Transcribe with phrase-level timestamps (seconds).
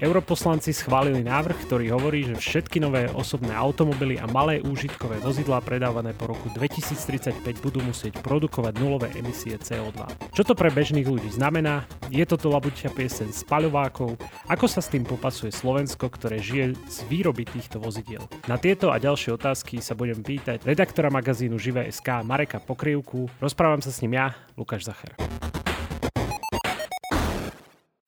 [0.00, 6.16] Europoslanci schválili návrh, ktorý hovorí, že všetky nové osobné automobily a malé úžitkové vozidlá predávané
[6.16, 10.08] po roku 2035 budú musieť produkovať nulové emisie CO2.
[10.32, 11.84] Čo to pre bežných ľudí znamená?
[12.08, 14.16] Je toto labuťa piesen spaľovákov?
[14.48, 18.24] Ako sa s tým popasuje Slovensko, ktoré žije z výroby týchto vozidiel?
[18.48, 23.28] Na tieto a ďalšie otázky sa budem pýtať redaktora magazínu Živé.sk Mareka Pokrivku.
[23.36, 25.12] Rozprávam sa s ním ja, Lukáš Zacher.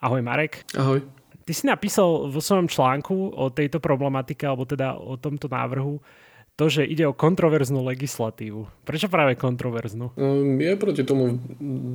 [0.00, 0.64] Ahoj Marek.
[0.72, 1.21] Ahoj.
[1.42, 5.98] Ty si napísal vo svojom článku o tejto problematike, alebo teda o tomto návrhu,
[6.52, 8.84] to, že ide o kontroverznú legislatívu.
[8.84, 10.12] Prečo práve kontroverznú?
[10.20, 11.40] Ehm, je proti tomu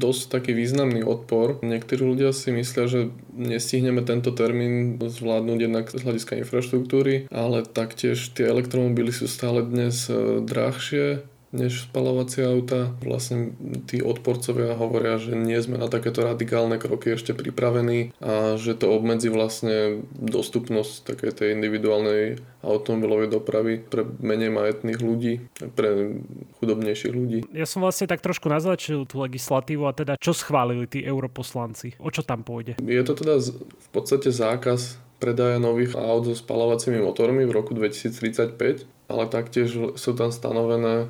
[0.02, 1.62] dosť taký významný odpor.
[1.62, 8.34] Niektorí ľudia si myslia, že nestihneme tento termín zvládnuť jednak z hľadiska infraštruktúry, ale taktiež
[8.34, 11.22] tie elektromobily sú stále dnes e, drahšie
[11.56, 12.92] než spalovacie auta.
[13.00, 13.56] Vlastne
[13.88, 18.92] tí odporcovia hovoria, že nie sme na takéto radikálne kroky ešte pripravení a že to
[18.92, 25.34] obmedzi vlastne dostupnosť takej tej individuálnej automobilovej dopravy pre menej majetných ľudí,
[25.78, 26.20] pre
[26.60, 27.40] chudobnejších ľudí.
[27.56, 31.96] Ja som vlastne tak trošku naznačil tú legislatívu a teda čo schválili tí europoslanci?
[32.04, 32.76] O čo tam pôjde?
[32.84, 38.86] Je to teda v podstate zákaz predaja nových aut so spalovacími motormi v roku 2035,
[39.10, 41.10] ale taktiež sú tam stanovené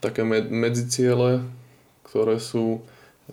[0.00, 1.44] také med- medziciele,
[2.04, 2.80] ktoré sú,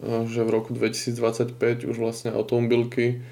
[0.02, 3.24] uh, že v roku 2025 už vlastne automobilky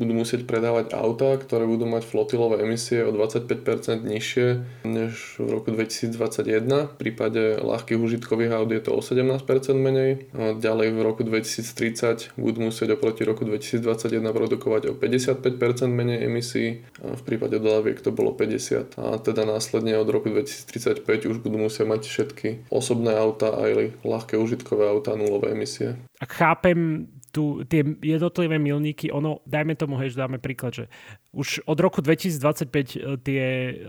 [0.00, 4.46] budú musieť predávať autá, ktoré budú mať flotilové emisie o 25% nižšie
[4.88, 6.16] než v roku 2021.
[6.64, 9.44] V prípade ľahkých užitkových aut je to o 17%
[9.76, 10.32] menej.
[10.56, 15.44] Ďalej v roku 2030 budú musieť oproti roku 2021 produkovať o 55%
[15.92, 16.80] menej emisí.
[16.96, 18.96] V prípade dodaviek to bolo 50.
[18.96, 24.40] A teda následne od roku 2035 už budú musieť mať všetky osobné auta aj ľahké
[24.40, 26.00] užitkové auta nulové emisie.
[26.16, 30.84] Ak chápem tu, tie jednotlivé milníky, ono, dajme tomu, hej, dáme príklad, že
[31.30, 33.42] už od roku 2025 e, tie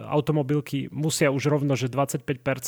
[0.06, 2.22] automobilky musia už rovno, že 25%,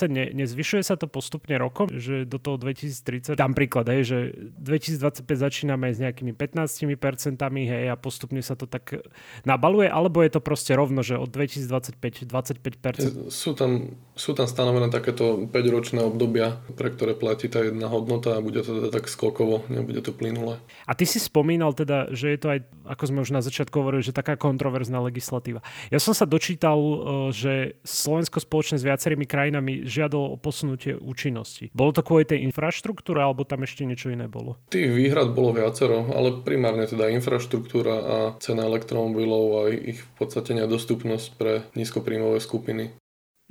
[0.09, 4.17] ne, nezvyšuje sa to postupne rokom, že do toho 2030, dám príklad, hej, že
[4.57, 7.37] 2025 začíname s nejakými 15%,
[7.69, 9.05] hej, a postupne sa to tak
[9.45, 13.29] nabaluje, alebo je to proste rovno, že od 2025 25%?
[13.29, 18.41] Sú tam, sú tam stanovené takéto 5-ročné obdobia, pre ktoré platí tá jedna hodnota a
[18.41, 20.57] bude to teda tak skokovo, nebude to plynulé.
[20.89, 24.01] A ty si spomínal teda, že je to aj, ako sme už na začiatku hovorili,
[24.01, 25.59] že taká kontrola kontroverzná legislatíva.
[25.91, 26.95] Ja som sa dočítal, e,
[27.35, 27.53] že
[27.83, 31.67] Slovensko spoločne s viacerými krajinami žiadalo o posunutie účinnosti.
[31.75, 34.55] Bolo to kvôli tej infraštruktúre, alebo tam ešte niečo iné bolo?
[34.71, 40.55] Tých výhrad bolo viacero, ale primárne teda infraštruktúra a cena elektromobilov a ich v podstate
[40.55, 42.95] nedostupnosť pre nízkopríjmové skupiny.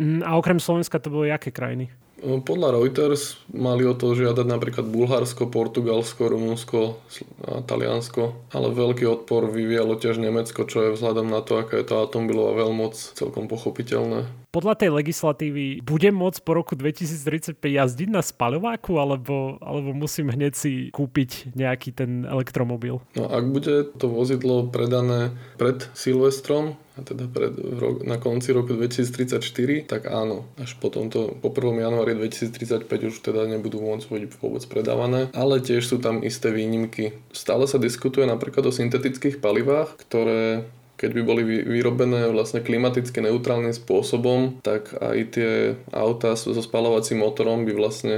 [0.00, 1.93] Mm, a okrem Slovenska to boli aké krajiny?
[2.22, 7.03] Podľa Reuters mali o to žiadať napríklad Bulharsko, Portugalsko, Rumunsko
[7.43, 11.87] a Taliansko, ale veľký odpor vyvíjalo tiež Nemecko, čo je vzhľadom na to, aká je
[11.91, 14.41] to atomilová veľmoc celkom pochopiteľné.
[14.52, 20.52] Podľa tej legislatívy budem môcť po roku 2035 jazdiť na spaľováku, alebo, alebo musím hneď
[20.52, 23.00] si kúpiť nejaký ten elektromobil?
[23.16, 27.56] No ak bude to vozidlo predané pred Silvestrom, a teda pred,
[28.04, 29.40] na konci roku 2034,
[29.88, 31.88] tak áno, až po tomto, po 1.
[31.88, 37.16] januári 2035 už teda nebudú môcť byť vôbec predávané, ale tiež sú tam isté výnimky.
[37.32, 43.75] Stále sa diskutuje napríklad o syntetických palivách, ktoré keď by boli vyrobené vlastne klimaticky neutrálnym
[43.75, 45.50] spôsobom, tak aj tie
[45.91, 48.16] autá so spalovacím motorom by vlastne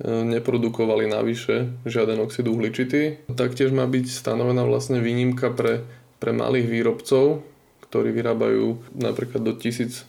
[0.00, 3.22] e, neprodukovali navyše žiaden oxid uhličitý.
[3.30, 5.86] Taktiež má byť stanovená vlastne výnimka pre,
[6.18, 7.44] pre malých výrobcov,
[7.86, 10.02] ktorí vyrábajú napríklad do tisíc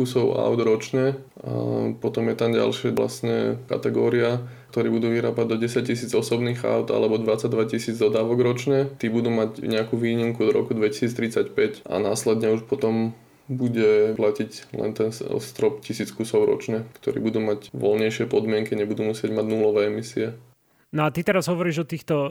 [0.00, 1.20] kusov aut ročne.
[1.44, 4.40] A potom je tam ďalšia vlastne kategória,
[4.72, 8.88] ktorí budú vyrábať do 10 tisíc osobných aut alebo 22 tisíc dodávok ročne.
[8.96, 13.12] Tí budú mať nejakú výnimku do roku 2035 a následne už potom
[13.50, 15.10] bude platiť len ten
[15.42, 20.38] strop tisíc kusov ročne, ktorí budú mať voľnejšie podmienky, nebudú musieť mať nulové emisie.
[20.90, 22.28] No a ty teraz hovoríš o týchto o,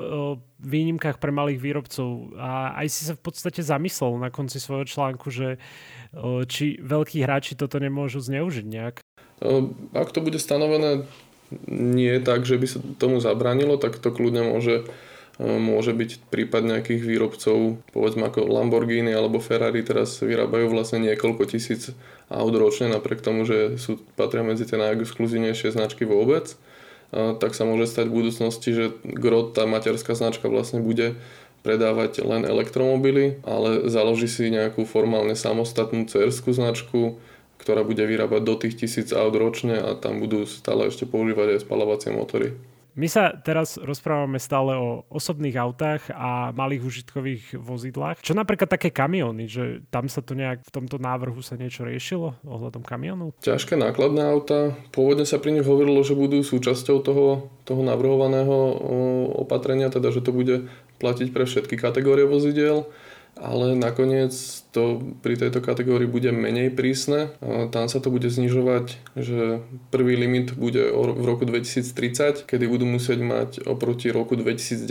[0.60, 5.32] výnimkách pre malých výrobcov a aj si sa v podstate zamyslel na konci svojho článku,
[5.32, 5.64] že
[6.12, 8.96] o, či veľkí hráči toto nemôžu zneužiť nejak.
[9.96, 11.08] Ak to bude stanovené
[11.72, 14.84] nie tak, že by sa tomu zabránilo, tak to kľudne môže,
[15.40, 21.96] môže byť prípad nejakých výrobcov, povedzme ako Lamborghini alebo Ferrari teraz vyrábajú vlastne niekoľko tisíc
[22.28, 26.60] aut ročne, napriek tomu, že sú, patria medzi tie najexkluzívnejšie značky vôbec
[27.12, 31.18] tak sa môže stať v budúcnosti, že Grot, tá materská značka vlastne bude
[31.66, 37.20] predávať len elektromobily, ale založí si nejakú formálne samostatnú cerskú značku,
[37.60, 41.64] ktorá bude vyrábať do tých tisíc aut ročne a tam budú stále ešte používať aj
[41.68, 42.56] spalovacie motory.
[43.00, 48.20] My sa teraz rozprávame stále o osobných autách a malých užitkových vozidlách.
[48.20, 52.36] Čo napríklad také kamiony, že tam sa to nejak v tomto návrhu sa niečo riešilo
[52.44, 53.32] ohľadom kamionu?
[53.40, 54.76] Ťažké nákladné auta.
[54.92, 58.52] Pôvodne sa pri nich hovorilo, že budú súčasťou toho, toho navrhovaného
[59.32, 60.68] opatrenia, teda že to bude
[61.00, 62.84] platiť pre všetky kategórie vozidiel
[63.40, 64.32] ale nakoniec
[64.70, 67.34] to pri tejto kategórii bude menej prísne.
[67.74, 73.20] Tam sa to bude znižovať, že prvý limit bude v roku 2030, kedy budú musieť
[73.24, 74.86] mať oproti roku 2019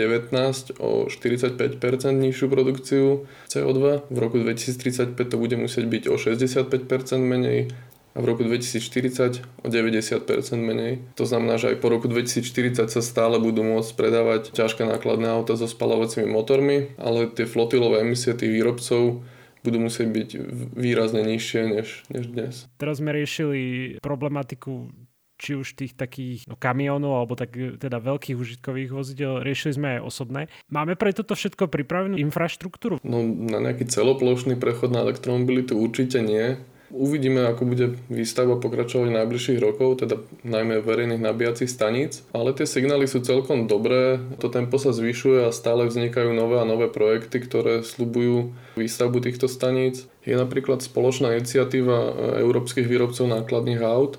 [0.83, 1.79] o 45%
[2.11, 4.11] nižšiu produkciu CO2.
[4.11, 7.71] V roku 2035 to bude musieť byť o 65% menej
[8.19, 10.27] a v roku 2040 o 90%
[10.59, 10.99] menej.
[11.15, 15.55] To znamená, že aj po roku 2040 sa stále budú môcť predávať ťažké nákladné auta
[15.55, 19.23] so spalovacími motormi, ale tie flotilové emisie tých výrobcov
[19.63, 20.29] budú musieť byť
[20.75, 22.67] výrazne nižšie než, než dnes.
[22.83, 24.91] Teraz sme riešili problematiku
[25.39, 30.01] či už tých takých no, kamionov alebo tak teda veľkých užitkových vozidel, riešili sme aj
[30.03, 30.41] osobné.
[30.67, 32.99] Máme pre toto všetko pripravenú infraštruktúru?
[33.07, 36.59] No na nejaký celoplošný prechod na elektromobilitu určite nie.
[36.89, 42.65] Uvidíme, ako bude výstavba pokračovať v najbližších rokov, teda najmä verejných nabíjacích staníc, ale tie
[42.65, 47.45] signály sú celkom dobré, to tempo sa zvyšuje a stále vznikajú nové a nové projekty,
[47.45, 50.09] ktoré slubujú výstavbu týchto staníc.
[50.25, 54.17] Je napríklad spoločná iniciatíva európskych výrobcov nákladných aut,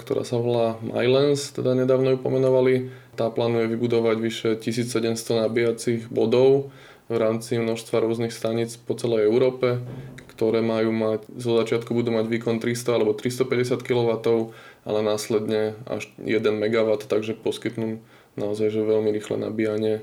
[0.00, 2.88] ktorá sa volá Mylens, teda nedávno ju pomenovali.
[3.12, 6.72] Tá plánuje vybudovať vyše 1700 nabíjacích bodov
[7.06, 9.84] v rámci množstva rôznych staníc po celej Európe,
[10.34, 14.10] ktoré majú mať, zo začiatku budú mať výkon 300 alebo 350 kW,
[14.82, 18.02] ale následne až 1 MW, takže poskytnú
[18.34, 20.02] naozaj že veľmi rýchle nabíjanie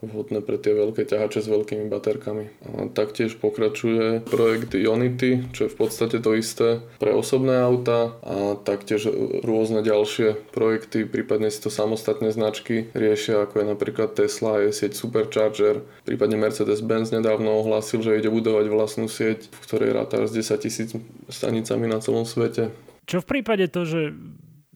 [0.00, 2.44] vhodné pre tie veľké ťahače s veľkými baterkami.
[2.64, 8.56] A taktiež pokračuje projekt Unity, čo je v podstate to isté pre osobné auta a
[8.56, 9.08] taktiež
[9.44, 14.96] rôzne ďalšie projekty, prípadne si to samostatné značky riešia, ako je napríklad Tesla, je sieť
[14.96, 20.64] Supercharger, prípadne Mercedes-Benz nedávno ohlásil, že ide budovať vlastnú sieť, v ktorej ráta s 10
[20.64, 20.90] tisíc
[21.28, 22.72] stanicami na celom svete.
[23.04, 24.14] Čo v prípade to, že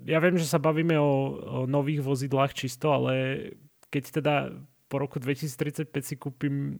[0.04, 3.12] ja viem, že sa bavíme o, o nových vozidlách čisto, ale
[3.88, 4.34] keď teda
[4.94, 6.78] po roku 2035 si kúpim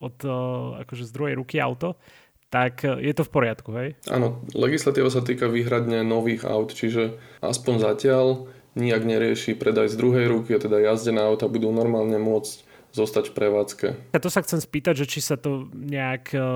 [0.00, 2.00] od uh, akože z druhej ruky auto,
[2.48, 4.00] tak eh, je to v poriadku, hej?
[4.08, 8.48] Áno, legislatíva sa týka výhradne nových aut, čiže aspoň zatiaľ
[8.80, 12.63] nijak nerieši predaj z druhej ruky, teda jazdené auta budú normálne môcť
[12.94, 13.86] zostať v prevádzke.
[14.14, 16.46] A to sa chcem spýtať, že či sa to nejak, e,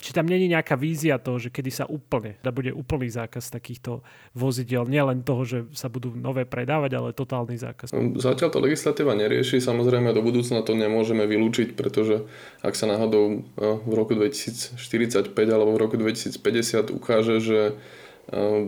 [0.00, 4.00] či tam není nejaká vízia toho, že kedy sa úplne, da bude úplný zákaz takýchto
[4.32, 7.92] vozidel, nielen toho, že sa budú nové predávať, ale totálny zákaz.
[7.92, 12.24] No, zatiaľ to legislatíva nerieši, samozrejme do budúcna to nemôžeme vylúčiť, pretože
[12.64, 17.76] ak sa náhodou e, v roku 2045 alebo v roku 2050 ukáže, že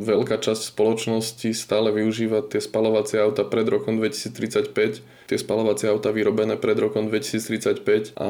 [0.00, 6.54] veľká časť spoločnosti stále využíva tie spalovacie auta pred rokom 2035, tie spalovacie auta vyrobené
[6.54, 8.28] pred rokom 2035 a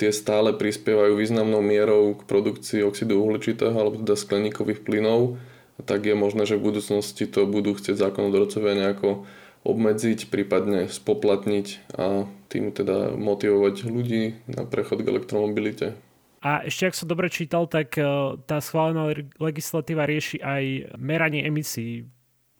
[0.00, 5.36] tie stále prispievajú významnou mierou k produkcii oxidu uhličitého alebo teda skleníkových plynov,
[5.84, 9.28] tak je možné, že v budúcnosti to budú chcieť zákonodorcovia nejako
[9.62, 15.94] obmedziť, prípadne spoplatniť a tým teda motivovať ľudí na prechod k elektromobilite.
[16.42, 18.02] A ešte, ak som dobre čítal, tak e,
[18.50, 20.62] tá schválená legislatíva rieši aj
[20.98, 22.10] meranie emisí.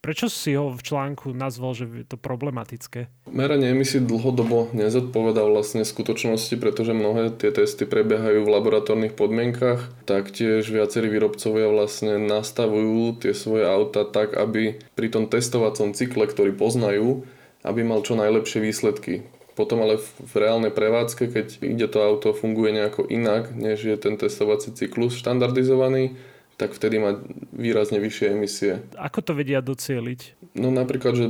[0.03, 3.07] Prečo si ho v článku nazval, že je to problematické?
[3.31, 9.95] Meranie emisí dlhodobo nezodpoveda vlastne skutočnosti, pretože mnohé tie testy prebiehajú v laboratórnych podmienkach.
[10.03, 16.51] Taktiež viacerí výrobcovia vlastne nastavujú tie svoje auta tak, aby pri tom testovacom cykle, ktorý
[16.51, 17.23] poznajú,
[17.63, 19.23] aby mal čo najlepšie výsledky.
[19.53, 24.17] Potom ale v reálnej prevádzke, keď ide to auto, funguje nejako inak, než je ten
[24.17, 26.17] testovací cyklus štandardizovaný,
[26.57, 27.19] tak vtedy má
[27.53, 28.73] výrazne vyššie emisie.
[28.97, 30.53] Ako to vedia docieliť?
[30.57, 31.27] No napríklad, že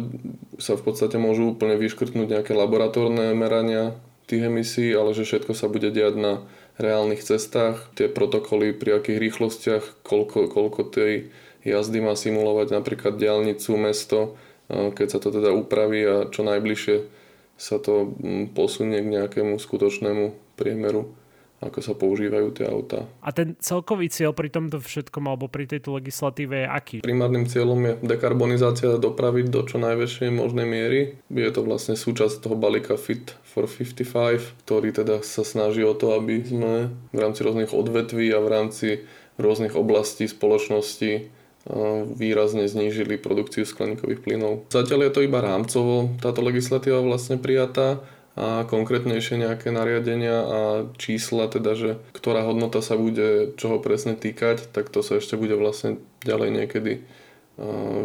[0.58, 3.96] sa v podstate môžu úplne vyškrtnúť nejaké laboratórne merania
[4.30, 6.32] tých emisí, ale že všetko sa bude diať na
[6.78, 7.90] reálnych cestách.
[7.98, 14.34] Tie protokoly, pri akých rýchlostiach, koľko, koľko tej jazdy má simulovať napríklad diálnicu, mesto,
[14.70, 17.21] keď sa to teda upraví a čo najbližšie
[17.62, 21.14] sa to mm, posunie k nejakému skutočnému priemeru
[21.62, 23.07] ako sa používajú tie autá.
[23.23, 26.97] A ten celkový cieľ pri tomto všetkom alebo pri tejto legislatíve je aký?
[27.07, 31.00] Primárnym cieľom je dekarbonizácia dopravy do čo najväčšej možnej miery.
[31.31, 36.19] Je to vlastne súčasť toho balíka Fit for 55, ktorý teda sa snaží o to,
[36.19, 38.88] aby sme v rámci rôznych odvetví a v rámci
[39.38, 41.41] rôznych oblastí spoločnosti
[42.19, 44.66] výrazne znížili produkciu skleníkových plynov.
[44.75, 48.02] Zatiaľ je to iba rámcovo táto legislatíva vlastne prijatá
[48.35, 50.59] a konkrétnejšie nejaké nariadenia a
[50.97, 55.52] čísla, teda, že ktorá hodnota sa bude čoho presne týkať, tak to sa ešte bude
[55.54, 56.92] vlastne ďalej niekedy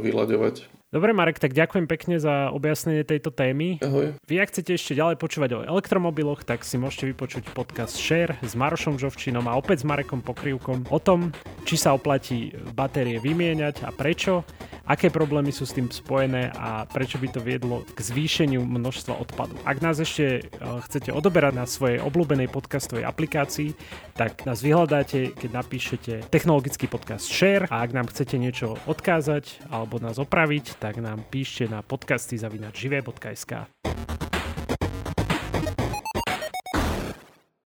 [0.04, 0.77] vyľaďovať.
[0.88, 3.76] Dobre, Marek, tak ďakujem pekne za objasnenie tejto témy.
[3.84, 4.16] Ahoj.
[4.24, 8.56] Vy, ak chcete ešte ďalej počúvať o elektromobiloch, tak si môžete vypočuť podcast Share s
[8.56, 11.36] Marošom Žovčinom a opäť s Marekom Pokrývkom o tom,
[11.68, 14.48] či sa oplatí batérie vymieňať a prečo,
[14.88, 19.54] aké problémy sú s tým spojené a prečo by to viedlo k zvýšeniu množstva odpadu.
[19.68, 23.76] Ak nás ešte eh, chcete odoberať na svojej obľúbenej podcastovej aplikácii,
[24.16, 30.02] tak nás vyhľadáte, keď napíšete technologický podcast Share a ak nám chcete niečo odkázať alebo
[30.02, 33.77] nás opraviť, tak nám píšte na podcasty zavinač živé.sk.